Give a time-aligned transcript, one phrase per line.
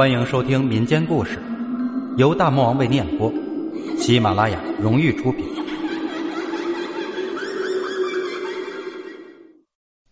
[0.00, 1.38] 欢迎收听民间故事，
[2.16, 3.30] 由大魔王为你演播，
[3.98, 5.44] 喜马拉雅荣誉出品。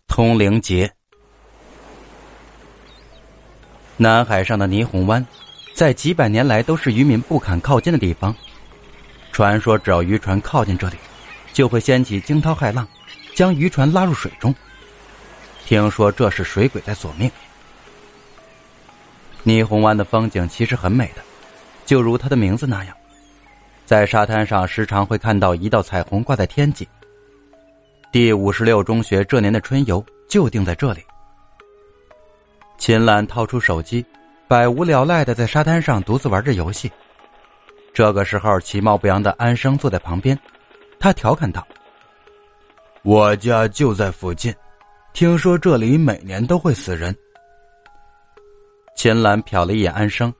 [0.07, 0.93] 通灵节，
[3.97, 5.25] 南海上的霓虹湾，
[5.73, 8.35] 在几百年来都是渔民不敢靠近的地方。
[9.31, 10.97] 传说只要渔船靠近这里，
[11.51, 12.87] 就会掀起惊涛骇浪，
[13.33, 14.53] 将渔船拉入水中。
[15.65, 17.31] 听说这是水鬼在索命。
[19.45, 21.21] 霓虹湾的风景其实很美的，
[21.85, 22.95] 就如它的名字那样，
[23.85, 26.87] 在沙滩上时常会看到一道彩虹挂在天际。
[28.11, 31.01] 第五十六中学这年的春游就定在这里。
[32.77, 34.05] 秦岚掏出手机，
[34.47, 36.91] 百无聊赖的在沙滩上独自玩着游戏。
[37.93, 40.37] 这个时候，其貌不扬的安生坐在旁边，
[40.99, 41.67] 他调侃道
[43.03, 44.53] ：“我家就在附近，
[45.13, 47.15] 听说这里每年都会死人。”
[48.99, 50.33] 秦岚瞟了一眼安生，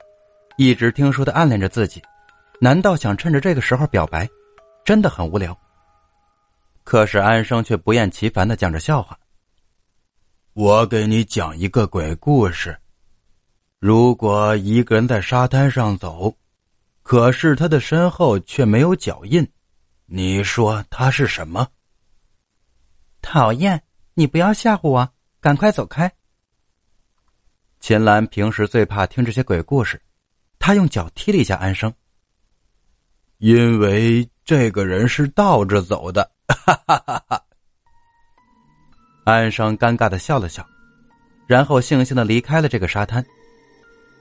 [0.58, 2.04] 一直听说他暗恋着自己，
[2.60, 4.28] 难道想趁着这个时候表白？
[4.84, 5.58] 真的很无聊。
[6.84, 9.18] 可是安生却不厌其烦的讲着笑话。
[10.52, 12.78] 我给你讲一个鬼故事：
[13.80, 16.36] 如果一个人在沙滩上走，
[17.02, 19.50] 可是他的身后却没有脚印，
[20.06, 21.66] 你说他是什么？
[23.22, 23.82] 讨厌！
[24.16, 26.12] 你不要吓唬我，赶快走开。
[27.90, 30.00] 秦岚平时最怕听这些鬼故事，
[30.60, 31.92] 他用脚踢了一下安生。
[33.40, 37.44] 因为这个人是倒着走的，哈哈哈哈！
[39.26, 40.64] 安生尴尬的笑了笑，
[41.48, 43.26] 然后悻悻的离开了这个沙滩。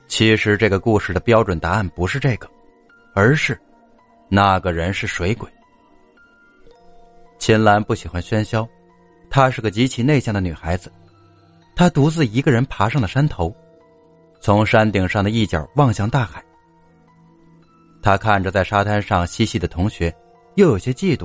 [0.06, 2.48] 其实这个故事的标准答案不是这个，
[3.12, 3.60] 而是
[4.30, 5.46] 那个人是水鬼。
[7.38, 8.66] 秦岚不喜欢喧嚣，
[9.28, 10.90] 她是个极其内向的女孩子。
[11.78, 13.54] 他独自一个人爬上了山头，
[14.40, 16.44] 从山顶上的一角望向大海。
[18.02, 20.12] 他看着在沙滩上嬉戏的同学，
[20.56, 21.24] 又有些嫉妒，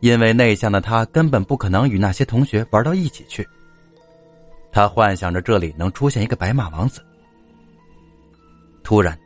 [0.00, 3.48] 因为内向的他根本不可能与那些同学玩到一起去。
[4.70, 7.00] 他幻想着这里能出现一个白马王子。
[8.82, 9.18] 突然，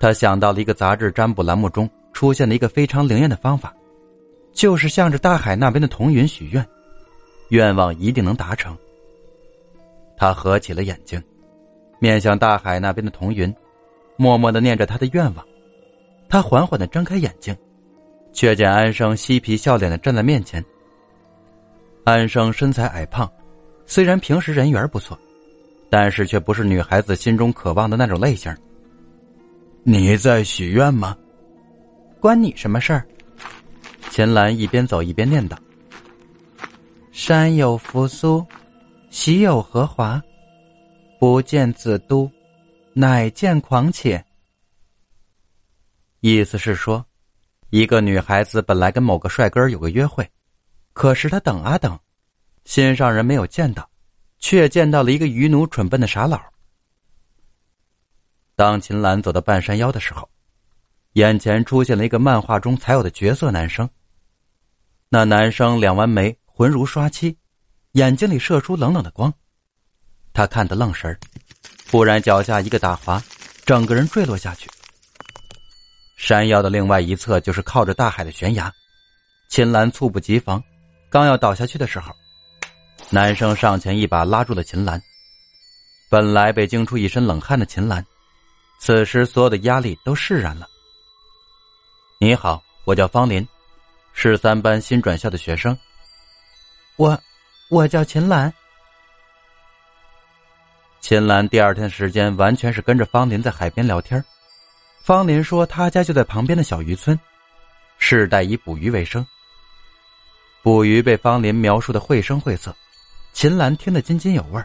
[0.00, 3.70] 他想到了一个杂志占卜栏目中出现的一个非常灵验的方法，
[4.54, 6.66] 就是向着大海那边的彤云许愿，
[7.50, 8.74] 愿望一定能达成。
[10.16, 11.22] 他合起了眼睛，
[11.98, 13.54] 面向大海那边的彤云，
[14.16, 15.46] 默默的念着他的愿望。
[16.28, 17.56] 他缓缓的睁开眼睛，
[18.32, 20.64] 却见安生嬉皮笑脸的站在面前。
[22.04, 23.30] 安生身材矮胖，
[23.84, 25.18] 虽然平时人缘不错，
[25.90, 28.54] 但是却不是女孩子心中渴望的那种类型。
[29.82, 31.16] 你在许愿吗？
[32.18, 33.06] 关你什么事儿？
[34.10, 35.56] 秦岚一边走一边念叨
[37.12, 38.44] ：“山有扶苏。”
[39.10, 40.22] 喜有何华，
[41.18, 42.30] 不见子都，
[42.92, 44.22] 乃见狂且。
[46.20, 47.04] 意思是说，
[47.70, 50.28] 一个女孩子本来跟某个帅哥有个约会，
[50.92, 51.98] 可是她等啊等，
[52.64, 53.88] 心上人没有见到，
[54.38, 56.40] 却见到了一个愚奴蠢笨的傻佬。
[58.54, 60.28] 当秦岚走到半山腰的时候，
[61.12, 63.88] 眼前出现了一个漫画中才有的绝色男生。
[65.08, 67.36] 那男生两弯眉，浑如刷漆。
[67.96, 69.32] 眼睛里射出冷冷的光，
[70.34, 71.18] 他看得愣神，
[71.90, 73.22] 忽然脚下一个打滑，
[73.64, 74.68] 整个人坠落下去。
[76.18, 78.70] 山腰的另外一侧就是靠着大海的悬崖，
[79.48, 80.62] 秦岚猝不及防，
[81.08, 82.14] 刚要倒下去的时候，
[83.08, 85.00] 男生上前一把拉住了秦岚。
[86.10, 88.04] 本来被惊出一身冷汗的秦岚，
[88.78, 90.68] 此时所有的压力都释然了。
[92.20, 93.48] 你好，我叫方林，
[94.12, 95.74] 是三班新转校的学生，
[96.96, 97.18] 我。
[97.68, 98.52] 我叫秦岚。
[101.00, 104.24] 秦岚第二天时间完全是跟着方林在海边聊天。
[105.02, 107.18] 方林说他家就在旁边的小渔村，
[107.98, 109.26] 世代以捕鱼为生。
[110.62, 112.74] 捕鱼被方林描述的绘声绘色，
[113.32, 114.62] 秦岚听得津津有味。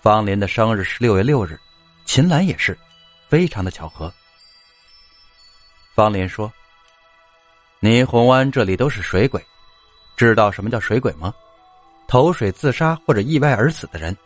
[0.00, 1.58] 方林的生日是六月六日，
[2.06, 2.76] 秦岚也是，
[3.28, 4.12] 非常的巧合。
[5.94, 6.50] 方林说
[7.80, 9.44] ：“霓虹湾这里都是水鬼，
[10.16, 11.34] 知道什么叫水鬼吗？”
[12.08, 14.16] 投水自杀或者意外而死的人，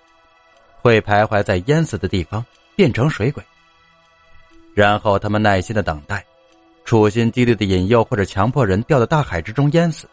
[0.80, 2.44] 会徘徊在淹死的地方，
[2.76, 3.42] 变成水鬼。
[4.72, 6.24] 然后他们耐心的等待，
[6.84, 10.08] 处心积虑的引诱或者强迫人掉到大海之中淹死，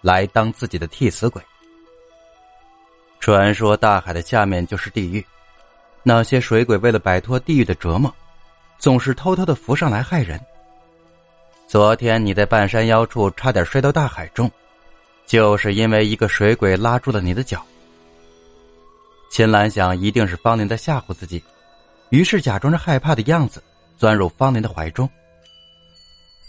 [0.00, 1.40] 来当自己的替死鬼。
[3.20, 5.24] 传说大海的下面就是地狱，
[6.02, 8.12] 那些水鬼为了摆脱地狱的折磨，
[8.76, 10.40] 总是偷偷的浮上来害人。
[11.68, 14.50] 昨天你在半山腰处差点摔到大海中。
[15.28, 17.64] 就是因为一个水鬼拉住了你的脚。
[19.30, 21.44] 秦岚想，一定是方林在吓唬自己，
[22.08, 23.62] 于是假装着害怕的样子，
[23.98, 25.08] 钻入方林的怀中。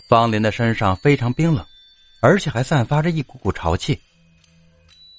[0.07, 1.63] 方林的身上非常冰冷，
[2.21, 3.99] 而且还散发着一股股潮气。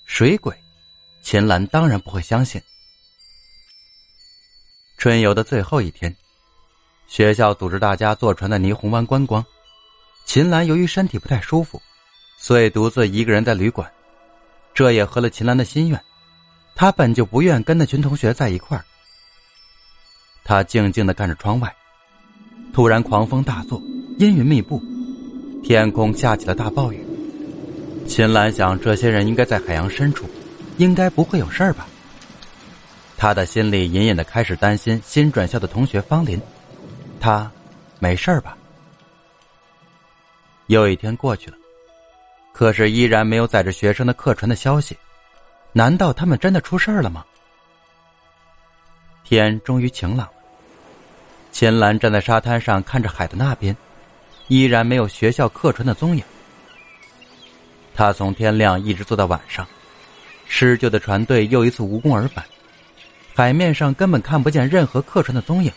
[0.06, 0.56] 水鬼，
[1.22, 2.60] 秦岚当然不会相信。
[4.96, 6.16] 春游的最后一天，
[7.06, 9.44] 学校组织大家坐船在霓虹湾观光。
[10.24, 11.80] 秦岚由于身体不太舒服，
[12.42, 13.88] 所以独自一个人在旅馆。
[14.72, 16.00] 这也合了秦岚的心愿。
[16.74, 18.82] 她本就不愿跟那群同学在一块儿。
[20.42, 21.70] 她静静的看着窗外，
[22.72, 23.80] 突然狂风大作，
[24.18, 24.82] 阴云密布，
[25.62, 27.04] 天空下起了大暴雨。
[28.06, 30.26] 秦岚想，这些人应该在海洋深处，
[30.78, 31.86] 应该不会有事儿吧。
[33.18, 36.40] 他的心里隐隐的开始担心新转校的同学方林，
[37.20, 37.50] 他
[37.98, 38.56] 没事吧？
[40.68, 41.56] 又一天过去了，
[42.60, 44.94] 可是依然没有载着学生的客船的消息，
[45.72, 47.24] 难道他们真的出事了吗？
[49.24, 50.32] 天终于晴朗了，
[51.50, 53.74] 秦岚站在沙滩上看着海的那边，
[54.48, 56.22] 依然没有学校客船的踪影。
[57.94, 59.66] 他从天亮一直坐到晚上，
[60.46, 62.44] 施救的船队又一次无功而返。
[63.34, 65.72] 海面上根本看不见任何客船的踪影，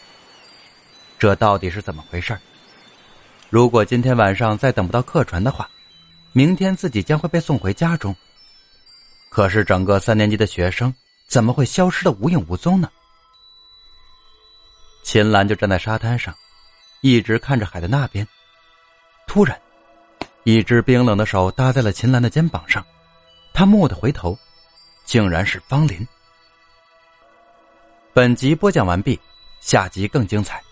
[1.17, 2.37] 这到底是怎么回事？
[3.49, 5.69] 如果今天晚上再等不到客船的话，
[6.33, 8.13] 明天自己将会被送回家中。
[9.29, 10.93] 可是整个三年级的学生
[11.27, 12.89] 怎么会消失的无影无踪呢？
[15.03, 16.33] 秦岚就站在沙滩上，
[17.01, 18.27] 一直看着海的那边。
[19.27, 19.59] 突然，
[20.43, 22.85] 一只冰冷的手搭在了秦岚的肩膀上，
[23.53, 24.37] 他蓦地回头，
[25.05, 26.07] 竟然是方林。
[28.13, 29.19] 本集播讲完毕，
[29.59, 30.63] 下集更精彩。